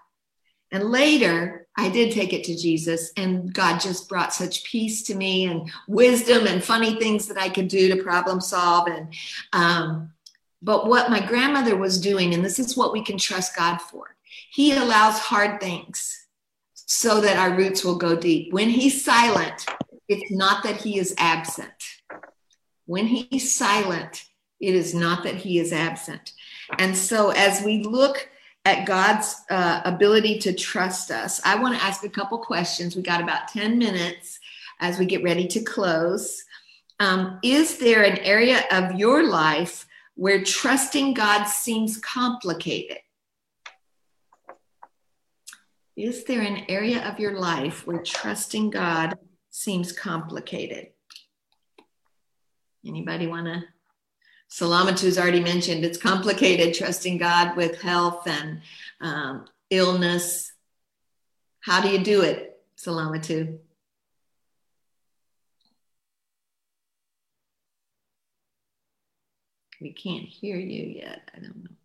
[0.70, 5.14] And later, I did take it to Jesus, and God just brought such peace to
[5.14, 8.88] me and wisdom and funny things that I could do to problem solve.
[8.88, 9.14] And
[9.52, 10.12] um,
[10.64, 14.16] but what my grandmother was doing, and this is what we can trust God for,
[14.50, 16.24] He allows hard things
[16.86, 18.52] so that our roots will go deep.
[18.52, 19.66] When he's silent,
[20.08, 21.72] it's not that he is absent.
[22.86, 24.24] When he's silent,
[24.60, 26.32] it is not that he is absent.
[26.78, 28.28] And so, as we look
[28.66, 32.96] at God's uh, ability to trust us, I want to ask a couple questions.
[32.96, 34.38] We got about 10 minutes
[34.80, 36.44] as we get ready to close.
[37.00, 42.98] Um, is there an area of your life where trusting God seems complicated?
[45.96, 49.18] Is there an area of your life where trusting God
[49.50, 50.88] seems complicated?
[52.86, 53.64] Anybody want to?
[54.50, 58.60] Salamatu's already mentioned it's complicated trusting God with health and
[59.00, 60.52] um, illness.
[61.60, 63.58] How do you do it, Salamatu?
[69.84, 71.30] We can't hear you yet.
[71.36, 71.76] I don't know.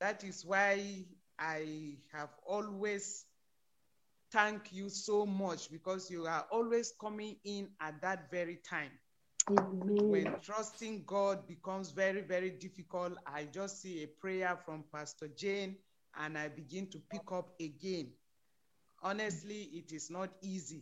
[0.00, 1.04] That is why
[1.38, 3.24] I have always
[4.32, 8.90] thank you so much because you are always coming in at that very time.
[9.48, 10.10] Amen.
[10.10, 15.76] When trusting God becomes very, very difficult, I just see a prayer from Pastor Jane
[16.18, 18.08] and I begin to pick up again.
[19.02, 20.80] Honestly, it is not easy.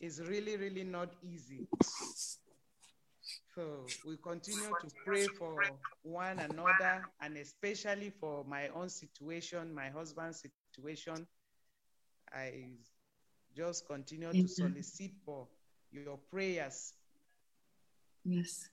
[0.00, 1.66] It's really, really not easy.
[3.54, 9.88] So we continue to pray for one another and especially for my own situation, my
[9.88, 11.26] husband's situation.
[12.32, 12.72] I
[13.56, 15.48] just continue to solicit for
[15.90, 16.92] your prayers.
[18.24, 18.68] Yes.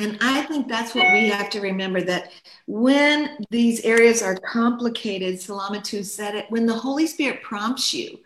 [0.00, 2.32] And I think that's what we have to remember that
[2.66, 8.18] when these areas are complicated, Salamatu said it, when the Holy Spirit prompts you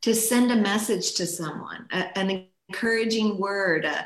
[0.00, 3.84] to send a message to someone, a, an encouraging word.
[3.84, 4.02] Uh,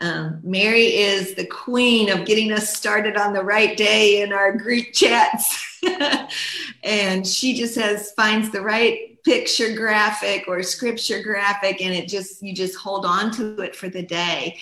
[0.00, 4.56] um, Mary is the queen of getting us started on the right day in our
[4.56, 5.80] Greek chats.
[6.84, 12.42] and she just has finds the right picture graphic or scripture graphic and it just
[12.42, 14.58] you just hold on to it for the day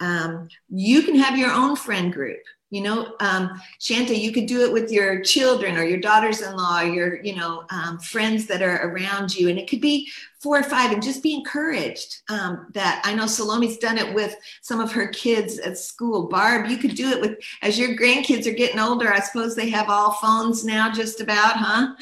[0.00, 2.40] um, you can have your own friend group.
[2.70, 7.20] You know, um, Shanta, you could do it with your children or your daughters-in-law, your
[7.20, 10.08] you know um, friends that are around you, and it could be
[10.40, 12.22] four or five, and just be encouraged.
[12.28, 16.28] Um, that I know Salome's done it with some of her kids at school.
[16.28, 19.12] Barb, you could do it with as your grandkids are getting older.
[19.12, 21.94] I suppose they have all phones now, just about, huh?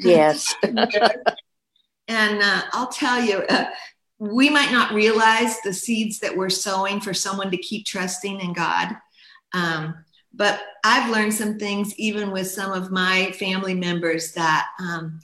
[0.00, 0.54] Yes.
[2.10, 3.70] and uh, I'll tell you, uh,
[4.20, 8.52] we might not realize the seeds that we're sowing for someone to keep trusting in
[8.52, 8.94] God.
[9.54, 10.04] Um,
[10.34, 15.20] but I've learned some things even with some of my family members that, um,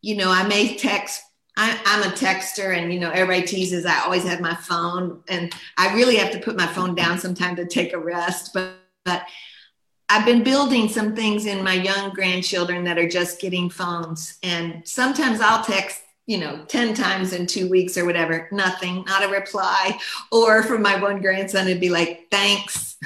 [0.00, 1.22] you know, I may text.
[1.60, 5.52] I, am a texter, and you know, everybody teases I always have my phone, and
[5.76, 8.52] I really have to put my phone down sometime to take a rest.
[8.54, 8.74] But,
[9.04, 9.24] but
[10.08, 14.86] I've been building some things in my young grandchildren that are just getting phones, and
[14.86, 19.28] sometimes I'll text you know, 10 times in two weeks or whatever, nothing, not a
[19.28, 19.98] reply.
[20.30, 22.98] Or from my one grandson, it'd be like, thanks,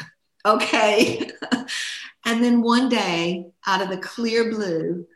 [0.44, 1.30] okay.
[2.26, 5.06] and then one day, out of the clear blue,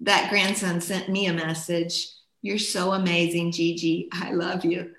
[0.00, 2.08] that grandson sent me a message
[2.42, 4.08] You're so amazing, Gigi.
[4.12, 4.90] I love you.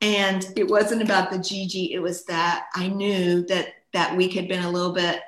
[0.00, 4.48] And it wasn't about the Gigi, it was that I knew that that week had
[4.48, 5.20] been a little bit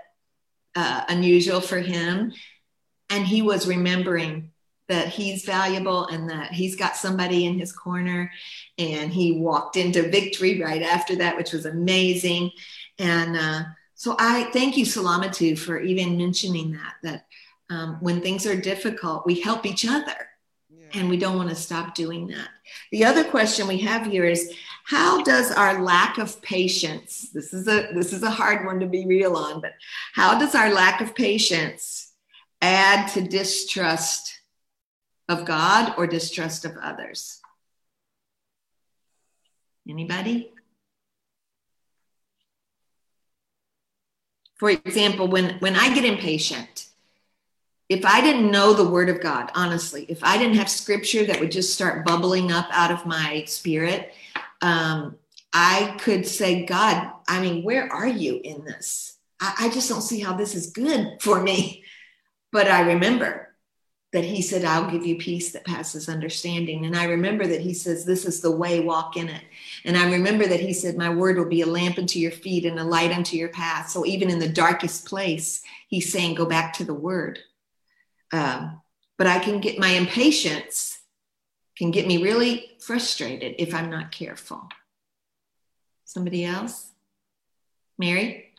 [0.74, 2.32] uh, unusual for him.
[3.08, 4.51] And he was remembering
[4.92, 8.30] that he's valuable and that he's got somebody in his corner.
[8.76, 12.50] And he walked into victory right after that, which was amazing.
[12.98, 13.62] And uh,
[13.94, 17.26] so I thank you, Salamatu, for even mentioning that, that
[17.70, 20.28] um, when things are difficult, we help each other.
[20.92, 22.50] And we don't want to stop doing that.
[22.90, 24.52] The other question we have here is
[24.84, 28.86] how does our lack of patience this is a this is a hard one to
[28.86, 29.72] be real on but
[30.12, 32.12] how does our lack of patience
[32.60, 34.31] add to distrust
[35.28, 37.40] of God or distrust of others?
[39.88, 40.52] Anybody?
[44.56, 46.86] For example, when, when I get impatient,
[47.88, 51.40] if I didn't know the word of God, honestly, if I didn't have scripture that
[51.40, 54.12] would just start bubbling up out of my spirit,
[54.62, 55.16] um,
[55.52, 59.18] I could say, God, I mean, where are you in this?
[59.40, 61.84] I, I just don't see how this is good for me.
[62.52, 63.51] But I remember
[64.12, 66.84] that he said, I'll give you peace that passes understanding.
[66.84, 69.42] And I remember that he says, This is the way, walk in it.
[69.84, 72.66] And I remember that he said, My word will be a lamp unto your feet
[72.66, 73.88] and a light unto your path.
[73.88, 77.38] So even in the darkest place, he's saying, Go back to the word.
[78.32, 78.80] Um,
[79.16, 80.98] but I can get my impatience,
[81.76, 84.68] can get me really frustrated if I'm not careful.
[86.04, 86.90] Somebody else?
[87.98, 88.52] Mary?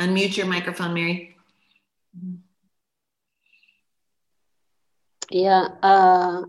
[0.00, 1.36] Unmute your microphone, Mary.
[5.30, 5.68] Yeah.
[5.82, 6.42] Uh,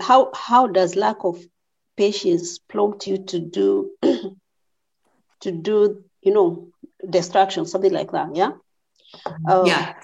[0.00, 1.38] how how does lack of
[1.96, 3.90] patience prompt you to do
[5.40, 6.68] to do you know
[7.08, 8.34] destruction something like that?
[8.34, 8.52] Yeah.
[9.46, 9.94] Uh, yeah.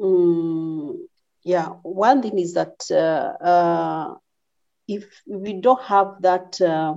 [0.00, 1.08] Um,
[1.42, 1.68] yeah.
[1.82, 4.14] One thing is that uh, uh,
[4.88, 6.94] if we don't have that, uh,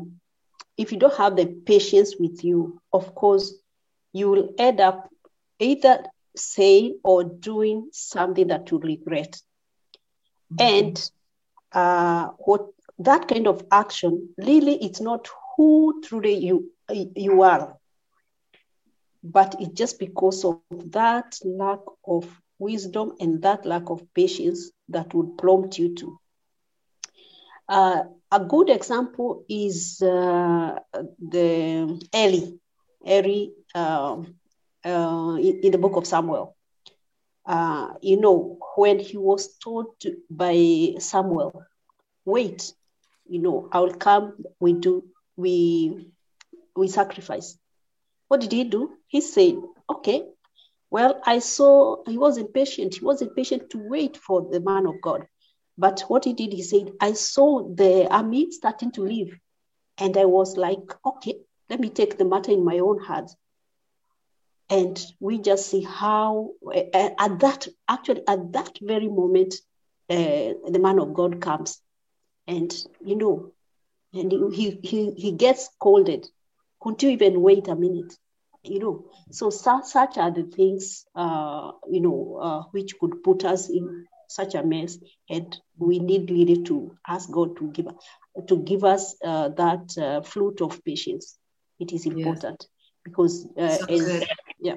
[0.77, 3.53] if you don't have the patience with you, of course,
[4.13, 5.09] you will end up
[5.59, 6.03] either
[6.35, 9.41] saying or doing something that you regret.
[10.57, 11.11] And
[11.71, 12.67] uh, what
[12.99, 17.77] that kind of action really it's not who truly you you are,
[19.23, 20.59] but it's just because of
[20.91, 22.25] that lack of
[22.57, 26.19] wisdom and that lack of patience that would prompt you to.
[27.67, 30.79] Uh, a good example is uh,
[31.19, 32.51] the Eli,
[33.07, 34.17] Eli uh,
[34.85, 36.55] uh, in, in, the book of Samuel
[37.49, 39.87] uh, you know, when he was told
[40.31, 41.63] by Samuel,
[42.25, 42.73] wait,
[43.29, 45.05] you know, I will come, we do,
[45.37, 46.11] we,
[46.75, 47.57] we sacrifice.
[48.29, 48.91] What did he do?
[49.07, 49.57] He said,
[49.89, 50.23] okay,
[50.91, 52.95] Well, I saw he was impatient.
[52.95, 55.27] He was impatient to wait for the man of God.
[55.77, 59.37] But what he did, he said, I saw the army starting to leave.
[59.99, 61.35] And I was like, okay,
[61.69, 63.35] let me take the matter in my own hands.
[64.69, 69.55] And we just see how, uh, at that, actually, at that very moment,
[70.09, 71.81] uh, the man of God comes.
[72.45, 72.71] And,
[73.03, 73.51] you know,
[74.13, 76.27] and he, he, he gets scolded.
[76.79, 78.13] Couldn't you even wait a minute?
[78.63, 83.45] You know, so such, such are the things, uh, you know, uh, which could put
[83.45, 84.97] us in such a mess.
[85.29, 87.87] And we need really to ask God to give,
[88.47, 91.37] to give us uh, that uh, fruit of patience.
[91.79, 92.69] It is important yes.
[93.03, 94.23] because, uh, so as,
[94.59, 94.75] yeah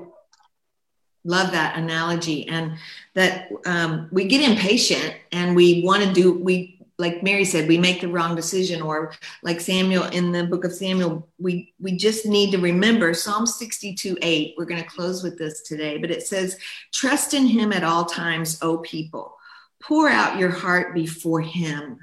[1.24, 2.76] love that analogy and
[3.14, 7.78] that um, we get impatient and we want to do we like Mary said, we
[7.78, 9.12] make the wrong decision, or
[9.42, 14.16] like Samuel in the book of Samuel, we we just need to remember Psalm 62
[14.22, 14.54] 8.
[14.56, 16.56] We're going to close with this today, but it says,
[16.92, 19.36] Trust in him at all times, O people.
[19.82, 21.98] Pour out your heart before him.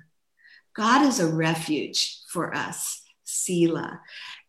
[0.76, 4.02] God is a refuge for us, Selah.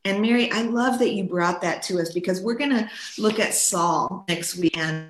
[0.05, 2.89] And Mary, I love that you brought that to us because we're going to
[3.19, 5.09] look at Saul next weekend.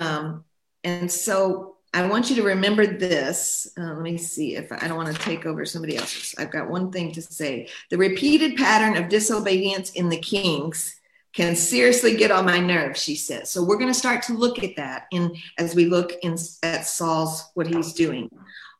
[0.00, 0.44] Um,
[0.84, 3.70] and so I want you to remember this.
[3.78, 6.34] Uh, let me see if I don't want to take over somebody else's.
[6.38, 7.68] I've got one thing to say.
[7.90, 10.98] The repeated pattern of disobedience in the kings
[11.34, 13.50] can seriously get on my nerves, she says.
[13.50, 16.86] So we're going to start to look at that in as we look in, at
[16.86, 18.30] Saul's what he's doing.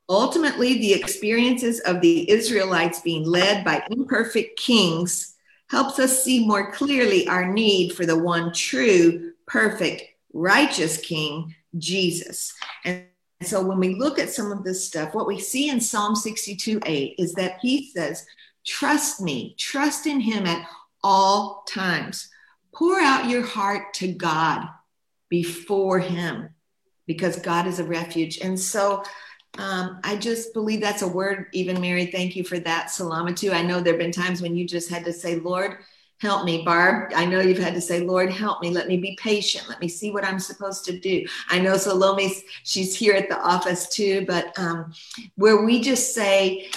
[0.08, 5.31] Ultimately, the experiences of the Israelites being led by imperfect kings
[5.72, 10.02] helps us see more clearly our need for the one true, perfect,
[10.34, 12.52] righteous king Jesus.
[12.84, 13.06] And
[13.42, 16.78] so when we look at some of this stuff, what we see in Psalm 62
[16.84, 18.26] 8 is that he says,
[18.66, 20.68] Trust me, trust in him at
[21.02, 22.28] all times.
[22.74, 24.68] Pour out your heart to God
[25.30, 26.50] before him
[27.06, 28.38] because God is a refuge.
[28.38, 29.02] And so
[29.58, 32.06] um, I just believe that's a word, even Mary.
[32.06, 33.52] Thank you for that, Salamatu.
[33.52, 35.78] I know there have been times when you just had to say, Lord,
[36.22, 37.10] Help me, Barb.
[37.16, 38.70] I know you've had to say, Lord, help me.
[38.70, 39.68] Let me be patient.
[39.68, 41.26] Let me see what I'm supposed to do.
[41.48, 42.32] I know Salome,
[42.62, 44.92] she's here at the office too, but um,
[45.34, 46.70] where we just say,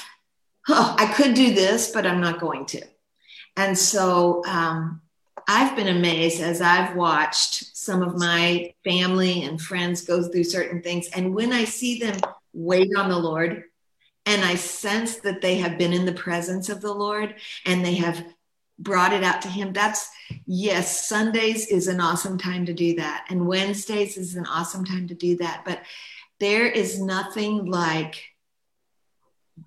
[0.68, 2.82] oh, I could do this, but I'm not going to.
[3.56, 5.00] And so um,
[5.48, 10.82] I've been amazed as I've watched some of my family and friends go through certain
[10.82, 11.08] things.
[11.10, 12.20] And when I see them
[12.56, 13.64] wait on the Lord,
[14.26, 17.36] and I sense that they have been in the presence of the Lord
[17.66, 18.26] and they have
[18.80, 19.72] brought it out to him.
[19.72, 20.10] That's
[20.48, 23.26] yes, Sundays is an awesome time to do that.
[23.30, 25.62] And Wednesdays is an awesome time to do that.
[25.64, 25.84] But
[26.40, 28.24] there is nothing like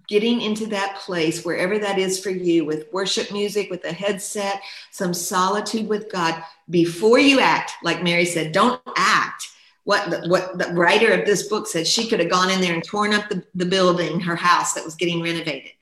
[0.06, 4.60] getting into that place, wherever that is for you, with worship music, with a headset,
[4.90, 7.72] some solitude with God before you act.
[7.82, 9.48] Like Mary said, don't act.
[9.88, 12.74] What the, what the writer of this book said, she could have gone in there
[12.74, 15.72] and torn up the, the building, her house that was getting renovated.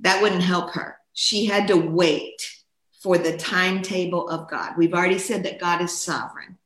[0.00, 2.40] That wouldn't help her she had to wait
[3.02, 4.74] for the timetable of God.
[4.76, 6.58] We've already said that God is sovereign.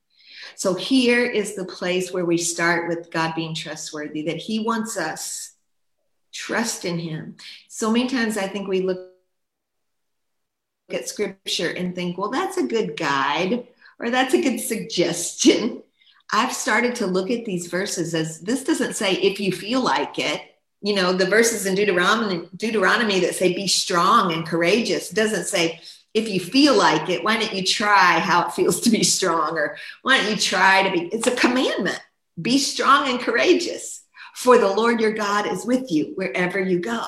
[0.56, 4.96] So here is the place where we start with God being trustworthy, that He wants
[4.96, 5.52] us
[6.32, 7.36] trust in Him.
[7.68, 9.10] So many times I think we look
[10.90, 13.66] at scripture and think, well, that's a good guide
[13.98, 15.82] or that's a good suggestion.
[16.32, 20.18] I've started to look at these verses as this doesn't say if you feel like
[20.18, 20.40] it.
[20.82, 25.80] You know the verses in deuteronomy deuteronomy that say be strong and courageous doesn't say
[26.12, 29.56] if you feel like it why don't you try how it feels to be strong?
[29.56, 32.00] Or why don't you try to be it's a commandment.
[32.40, 34.02] Be strong and courageous
[34.34, 37.02] for the lord your god is with you wherever you go.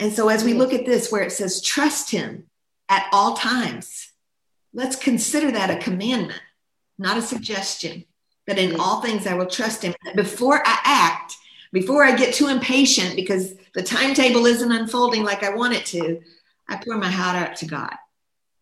[0.00, 2.44] And so as we look at this where it says trust him
[2.88, 4.10] at all times
[4.72, 6.40] let's consider that a commandment
[6.98, 8.04] not a suggestion
[8.46, 11.36] but in all things i will trust him before i act
[11.72, 16.20] before I get too impatient because the timetable isn't unfolding like I want it to,
[16.68, 17.94] I pour my heart out to God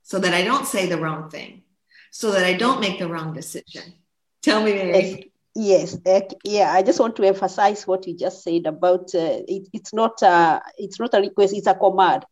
[0.03, 1.63] so that I don't say the wrong thing,
[2.11, 3.95] so that I don't make the wrong decision.
[4.43, 5.33] Tell me, Mary.
[5.55, 5.97] Yes,
[6.43, 6.73] yeah.
[6.73, 10.61] I just want to emphasize what you just said about uh, it, it's not a,
[10.77, 12.25] it's not a request; it's a command,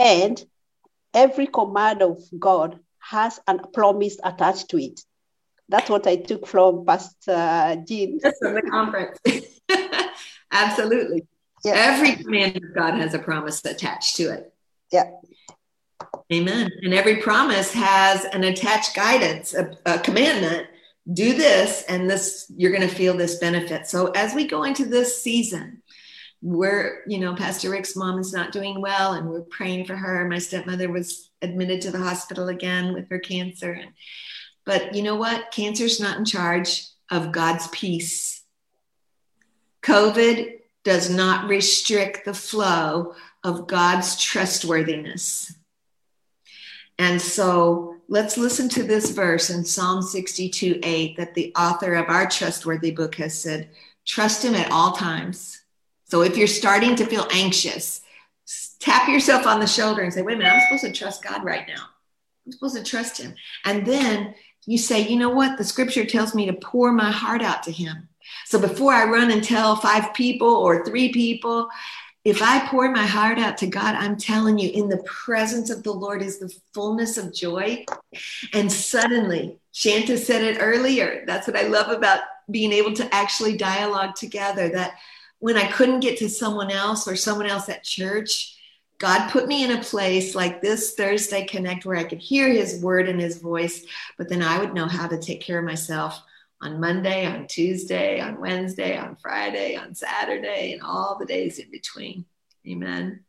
[0.00, 0.44] and
[1.14, 5.00] every command of God has a promise attached to it.
[5.68, 8.18] That's what I took from Pastor Jean.
[8.18, 9.18] Uh, That's from the conference.
[10.52, 11.26] Absolutely.
[11.64, 11.74] Yeah.
[11.76, 14.52] Every command of God has a promise attached to it.
[14.92, 15.10] Yeah.
[16.32, 16.70] Amen.
[16.82, 20.68] And every promise has an attached guidance, a, a commandment.
[21.12, 23.86] Do this, and this you're going to feel this benefit.
[23.86, 25.82] So as we go into this season,
[26.42, 30.28] we're, you know, Pastor Rick's mom is not doing well, and we're praying for her.
[30.28, 33.92] My stepmother was admitted to the hospital again with her cancer, and
[34.66, 35.52] But you know what?
[35.52, 38.42] Cancer's not in charge of God's peace.
[39.82, 43.14] COVID does not restrict the flow
[43.44, 45.54] of God's trustworthiness.
[46.98, 52.08] And so let's listen to this verse in Psalm 62 8 that the author of
[52.08, 53.70] our trustworthy book has said
[54.04, 55.62] trust him at all times.
[56.04, 58.00] So if you're starting to feel anxious,
[58.80, 61.44] tap yourself on the shoulder and say, wait a minute, I'm supposed to trust God
[61.44, 61.82] right now.
[62.46, 63.34] I'm supposed to trust him.
[63.64, 64.34] And then
[64.66, 65.56] you say, you know what?
[65.56, 68.08] The scripture tells me to pour my heart out to him.
[68.44, 71.68] So before I run and tell five people or three people,
[72.24, 75.84] if I pour my heart out to God, I'm telling you, in the presence of
[75.84, 77.84] the Lord is the fullness of joy.
[78.52, 81.22] And suddenly, Shanta said it earlier.
[81.28, 84.68] That's what I love about being able to actually dialogue together.
[84.70, 84.94] That
[85.38, 88.55] when I couldn't get to someone else or someone else at church,
[88.98, 92.80] God put me in a place like this Thursday Connect where I could hear his
[92.80, 93.84] word and his voice,
[94.16, 96.22] but then I would know how to take care of myself
[96.62, 101.70] on Monday, on Tuesday, on Wednesday, on Friday, on Saturday, and all the days in
[101.70, 102.24] between.
[102.66, 103.24] Amen.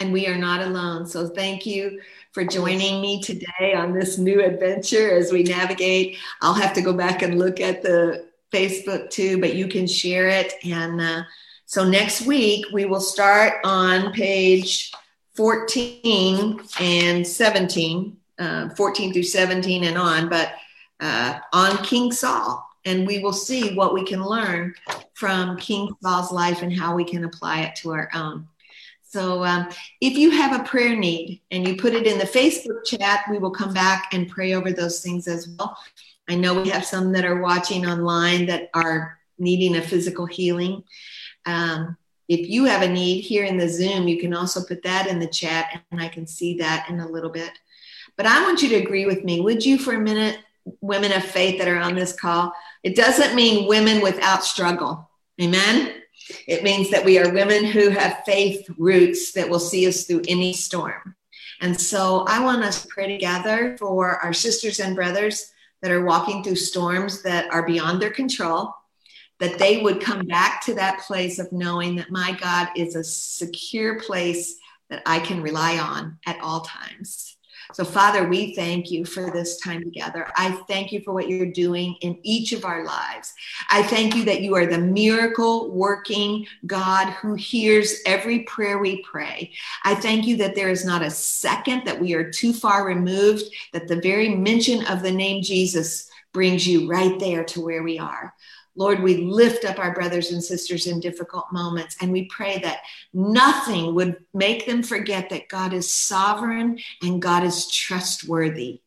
[0.00, 1.06] And we are not alone.
[1.06, 2.00] So thank you
[2.32, 6.18] for joining me today on this new adventure as we navigate.
[6.40, 10.28] I'll have to go back and look at the Facebook too, but you can share
[10.28, 10.54] it.
[10.64, 11.22] And uh,
[11.72, 14.92] so next week we will start on page
[15.36, 20.52] 14 and 17, uh, 14 through 17 and on, but
[21.00, 22.62] uh, on King Saul.
[22.84, 24.74] And we will see what we can learn
[25.14, 28.46] from King Saul's life and how we can apply it to our own.
[29.02, 29.70] So, um,
[30.02, 33.38] if you have a prayer need and you put it in the Facebook chat, we
[33.38, 35.78] will come back and pray over those things as well.
[36.28, 40.84] I know we have some that are watching online that are needing a physical healing.
[41.46, 41.96] Um,
[42.28, 45.18] if you have a need here in the Zoom, you can also put that in
[45.18, 47.52] the chat and I can see that in a little bit.
[48.16, 49.40] But I want you to agree with me.
[49.40, 50.38] Would you, for a minute,
[50.80, 52.52] women of faith that are on this call?
[52.82, 55.10] It doesn't mean women without struggle.
[55.40, 56.02] Amen.
[56.46, 60.22] It means that we are women who have faith roots that will see us through
[60.28, 61.16] any storm.
[61.60, 66.04] And so I want us to pray together for our sisters and brothers that are
[66.04, 68.74] walking through storms that are beyond their control,
[69.42, 73.02] that they would come back to that place of knowing that my God is a
[73.02, 74.56] secure place
[74.88, 77.36] that I can rely on at all times.
[77.72, 80.30] So, Father, we thank you for this time together.
[80.36, 83.32] I thank you for what you're doing in each of our lives.
[83.68, 89.02] I thank you that you are the miracle working God who hears every prayer we
[89.02, 89.50] pray.
[89.82, 93.42] I thank you that there is not a second that we are too far removed,
[93.72, 97.98] that the very mention of the name Jesus brings you right there to where we
[97.98, 98.32] are.
[98.74, 102.80] Lord, we lift up our brothers and sisters in difficult moments and we pray that
[103.12, 108.80] nothing would make them forget that God is sovereign and God is trustworthy.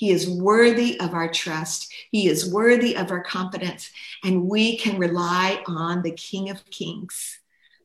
[0.00, 1.92] He is worthy of our trust.
[2.10, 3.90] He is worthy of our confidence,
[4.24, 7.38] and we can rely on the King of Kings.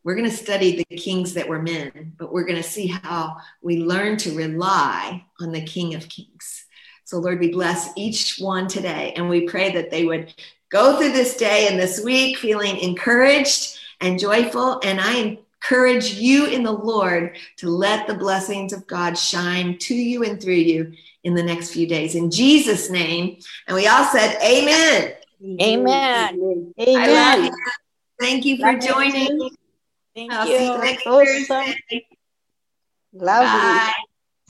[0.06, 3.36] We're going to study the kings that were men, but we're going to see how
[3.62, 6.66] we learn to rely on the King of Kings.
[7.03, 10.34] So, Lord, we bless each one today, and we pray that they would
[10.70, 14.80] go through this day and this week feeling encouraged and joyful.
[14.84, 19.95] And I encourage you in the Lord to let the blessings of God shine to
[19.95, 20.93] you and through you
[21.24, 22.16] in the next few days.
[22.16, 23.38] In Jesus' name.
[23.68, 25.13] And we all said, Amen.
[25.61, 26.74] Amen.
[26.80, 27.51] Amen.
[28.20, 29.49] Thank you for love joining.
[30.16, 30.57] Thank I'll you.
[30.57, 31.76] See you next Thursday.
[33.13, 33.59] Lovely.
[33.59, 33.93] Bye.